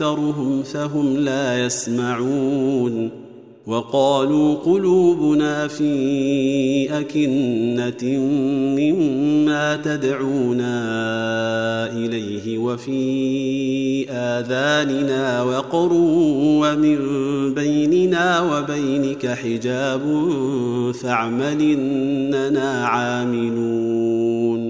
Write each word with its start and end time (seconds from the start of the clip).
أكثرهم 0.00 0.62
فهم 0.62 1.16
لا 1.16 1.64
يسمعون 1.64 3.10
وقالوا 3.66 4.54
قلوبنا 4.54 5.68
في 5.68 7.00
أكنة 7.00 8.18
مما 8.80 9.76
تدعونا 9.76 10.72
إليه 11.92 12.58
وفي 12.58 14.10
آذاننا 14.10 15.42
وقر 15.42 15.92
ومن 15.92 16.98
بيننا 17.54 18.40
وبينك 18.40 19.26
حجاب 19.26 20.02
فاعمل 21.02 21.60
إننا 21.62 22.84
عاملون 22.86 24.69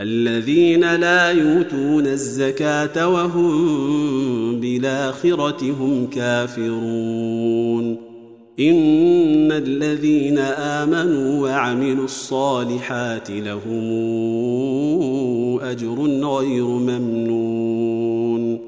الذين 0.00 0.94
لا 0.94 1.30
يؤتون 1.30 2.06
الزكاة 2.06 3.08
وهم 3.08 4.60
بالآخرة 4.60 5.72
هم 5.80 6.06
كافرون. 6.06 7.96
إن 8.60 9.52
الذين 9.52 10.38
آمنوا 10.38 11.42
وعملوا 11.42 12.04
الصالحات 12.04 13.30
لهم 13.30 13.88
أجر 15.60 16.02
غير 16.24 16.64
ممنون. 16.64 18.58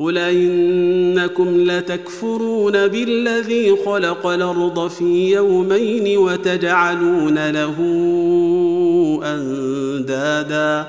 قل 0.00 0.18
إنكم 0.18 1.48
لتكفرون 1.56 2.72
بالذي 2.72 3.76
خلق 3.86 4.26
الأرض 4.26 4.88
في 4.88 5.34
يومين 5.34 6.18
وتجعلون 6.18 7.50
له 7.50 7.76
أندادا. 9.34 10.86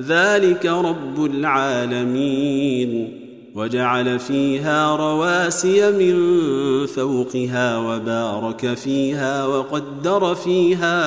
ذلك 0.00 0.66
رب 0.66 1.24
العالمين. 1.24 3.20
وجعل 3.54 4.18
فيها 4.18 4.96
رواسي 4.96 5.90
من 5.90 6.16
فوقها 6.86 7.78
وبارك 7.78 8.74
فيها 8.74 9.46
وقدر 9.46 10.34
فيها 10.34 10.98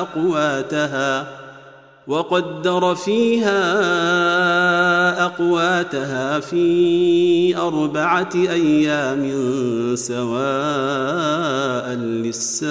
أقواتها 0.00 1.26
وقدر 2.06 2.94
فيها 2.94 3.60
أقواتها 5.26 6.40
في 6.40 7.56
أربعة 7.56 8.30
أيام 8.34 9.32
سواء 9.94 10.30
للسائلين. 11.94 12.70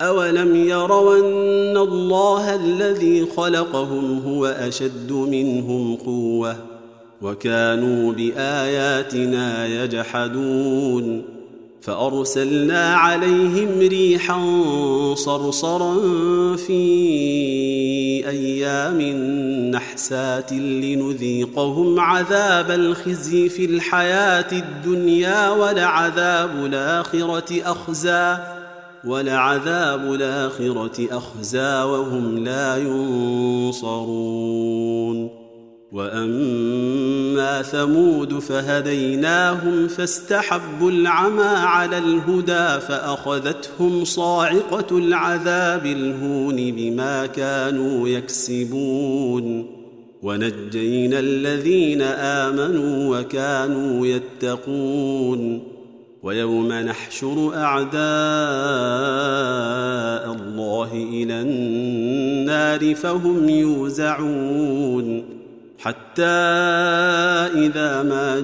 اولم 0.00 0.56
يروا 0.56 1.18
ان 1.18 1.76
الله 1.76 2.54
الذي 2.54 3.26
خلقهم 3.36 4.22
هو 4.26 4.46
اشد 4.46 5.12
منهم 5.12 5.96
قوه 5.96 6.56
وكانوا 7.22 8.12
باياتنا 8.12 9.66
يجحدون 9.66 11.22
فارسلنا 11.80 12.94
عليهم 12.94 13.78
ريحا 13.78 14.40
صرصرا 15.14 15.96
في 16.56 16.80
أيام 18.28 19.02
نحسات 19.70 20.52
لنذيقهم 20.52 22.00
عذاب 22.00 22.70
الخزي 22.70 23.48
في 23.48 23.64
الحياة 23.64 24.52
الدنيا 24.52 25.50
ولعذاب 25.50 26.64
الاخره 26.64 27.62
اخزى 27.64 28.59
ولعذاب 29.04 30.14
الآخرة 30.14 31.08
أخزى 31.10 31.82
وهم 31.82 32.44
لا 32.44 32.76
ينصرون. 32.76 34.20
وأما 35.92 37.62
ثمود 37.62 38.38
فهديناهم 38.38 39.88
فاستحبوا 39.88 40.90
العمى 40.90 41.42
على 41.42 41.98
الهدى 41.98 42.80
فأخذتهم 42.80 44.04
صاعقة 44.04 44.98
العذاب 44.98 45.86
الهون 45.86 46.56
بما 46.56 47.26
كانوا 47.26 48.08
يكسبون. 48.08 49.66
ونجينا 50.22 51.18
الذين 51.18 52.02
آمنوا 52.02 53.18
وكانوا 53.18 54.06
يتقون. 54.06 55.69
ويوم 56.22 56.72
نحشر 56.72 57.54
أعداء 57.54 58.00
الله 60.34 60.90
إلى 60.92 61.40
النار 61.40 62.94
فهم 62.94 63.48
يوزعون 63.48 65.24
حتى 65.78 66.22
إذا 67.56 68.02
ما 68.02 68.40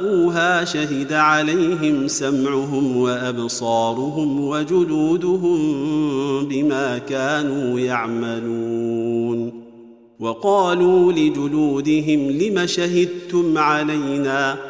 جاءوها 0.00 0.64
شهد 0.64 1.12
عليهم 1.12 2.08
سمعهم 2.08 2.96
وأبصارهم 2.96 4.48
وجلودهم 4.48 5.58
بما 6.48 6.98
كانوا 6.98 7.80
يعملون 7.80 9.60
وقالوا 10.20 11.12
لجلودهم 11.12 12.30
لم 12.30 12.66
شهدتم 12.66 13.58
علينا 13.58 14.69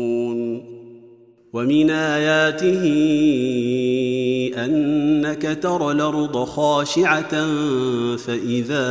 ومن 1.53 1.89
آياته 1.89 2.83
أنك 4.65 5.57
ترى 5.61 5.91
الأرض 5.91 6.43
خاشعة 6.43 7.45
فإذا 8.17 8.87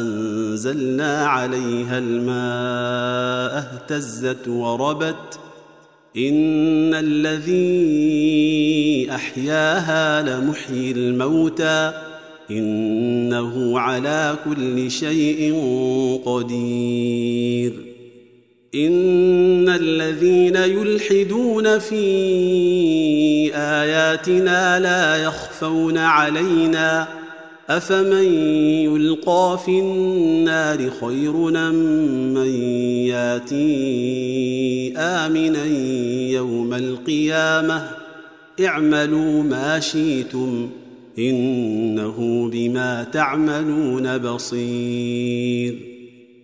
أنزلنا 0.00 1.26
عليها 1.26 1.98
الماء 1.98 3.58
اهتزت 3.58 4.48
وربت 4.48 5.40
إن 6.16 6.94
الذي 6.94 7.70
أحياها 9.10 10.22
لمحيي 10.22 10.92
الموتى 10.92 11.92
إنه 12.50 13.80
على 13.80 14.36
كل 14.44 14.90
شيء 14.90 15.54
قدير 16.24 17.89
إن 18.74 19.68
الذين 19.68 20.56
يلحدون 20.56 21.78
في 21.78 23.54
آياتنا 23.54 24.80
لا 24.80 25.16
يخفون 25.16 25.98
علينا 25.98 27.08
أفمن 27.68 28.24
يلقى 28.84 29.58
في 29.64 29.70
النار 29.70 30.90
خير 31.00 31.32
من 31.32 32.54
ياتي 33.06 34.92
امنا 34.96 35.64
يوم 36.30 36.74
القيامة 36.74 37.90
اعملوا 38.64 39.42
ما 39.42 39.80
شئتم 39.80 40.70
إنه 41.18 42.48
بما 42.52 43.06
تعملون 43.12 44.18
بصير 44.18 45.89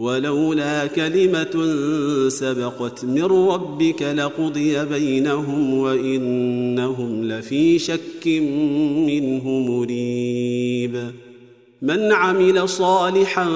ولولا 0.00 0.86
كلمة 0.86 1.74
سبقت 2.28 3.04
من 3.04 3.24
ربك 3.24 4.02
لقضي 4.02 4.84
بينهم 4.84 5.74
وإنهم 5.74 7.24
لفي 7.24 7.78
شك 7.78 8.26
منه 9.06 9.48
مريب. 9.48 11.10
من 11.82 12.12
عمل 12.12 12.68
صالحا 12.68 13.48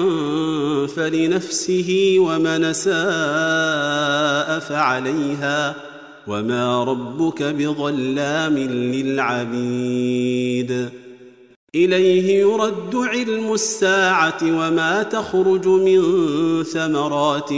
فلنفسه 0.95 2.15
ومن 2.19 2.73
ساء 2.73 4.59
فعليها. 4.59 5.75
وما 6.27 6.83
ربك 6.83 7.43
بظلام 7.43 8.57
للعبيد. 8.57 10.89
إليه 11.75 12.39
يرد 12.39 12.95
علم 12.95 13.53
الساعة 13.53 14.37
وما 14.43 15.03
تخرج 15.03 15.67
من 15.67 16.01
ثمرات 16.63 17.53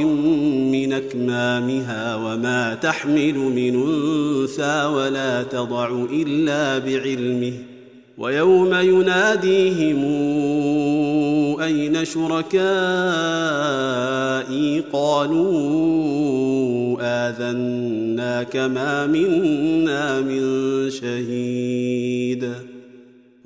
من 0.74 0.94
أكمامها 0.94 2.16
وما 2.16 2.74
تحمل 2.74 3.36
من 3.38 3.84
أنثى 3.88 4.86
ولا 4.86 5.44
تضع 5.44 6.06
إلا 6.12 6.78
بعلمه. 6.78 7.54
ويوم 8.18 8.74
يناديهم 8.74 10.04
أين 11.62 12.06
شركائي؟ 12.06 12.68
قالوا 14.94 16.18
آذناك 17.02 18.58
ما 18.58 19.08
منا 19.08 20.22
من 20.22 20.42
شهيد. 20.90 22.54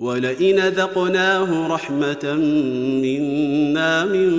ولئن 0.00 0.58
ذقناه 0.58 1.68
رحمة 1.68 2.34
منا 3.02 4.04
من 4.04 4.30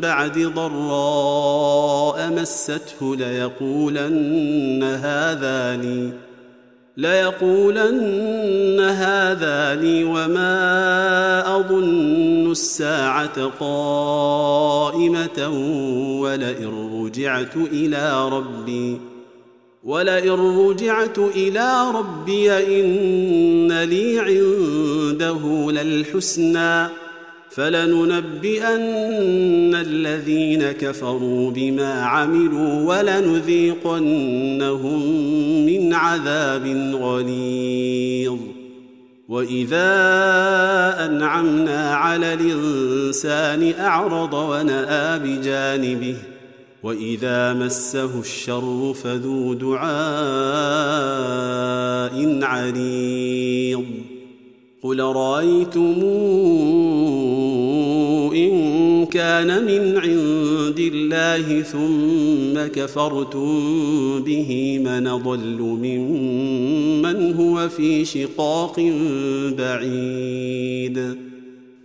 بعد 0.00 0.38
ضراء 0.38 2.30
مسته 2.30 3.16
ليقولن 3.16 4.82
هذا 4.82 5.76
لي 5.76 6.12
ليقولن 6.96 8.80
هذا 8.80 9.74
لي 9.74 10.04
وما 10.04 11.56
أظن 11.56 12.50
الساعة 12.50 13.46
قائمة 13.60 15.48
ولئن 16.20 17.02
رجعت 17.02 17.56
إلى 17.56 18.28
ربي. 18.28 19.00
ولئن 19.88 20.30
رجعت 20.68 21.18
إلى 21.18 21.90
ربي 21.94 22.52
إن 22.52 23.82
لي 23.82 24.18
عنده 24.18 25.72
للحسنى 25.72 26.86
فلننبئن 27.50 28.64
الذين 29.74 30.72
كفروا 30.72 31.50
بما 31.50 32.02
عملوا 32.02 32.98
ولنذيقنهم 32.98 34.06
من 35.66 35.94
عذاب 35.94 36.66
غليظ. 36.94 38.38
وإذا 39.28 39.94
أنعمنا 41.04 41.94
على 41.94 42.34
الإنسان 42.34 43.72
أعرض 43.80 44.34
ونأى 44.34 45.18
بجانبه 45.18 46.16
وإذا 46.82 47.54
مسه 47.54 48.20
الشر 48.20 48.94
فذو 48.94 49.54
دعاء 49.54 49.88
عريض. 52.42 53.84
قل 54.82 55.00
رأيتم 55.00 56.02
إن 58.34 59.06
كان 59.06 59.64
من 59.64 59.96
عند 59.96 60.78
الله 60.94 61.62
ثم 61.62 62.66
كفرتم 62.66 63.48
به 64.22 64.78
من 64.84 65.16
ضل 65.16 65.58
ممن 65.60 67.34
هو 67.34 67.68
في 67.68 68.04
شقاق 68.04 68.92
بعيد. 69.58 71.27